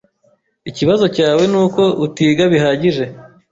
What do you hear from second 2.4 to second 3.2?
bihagije.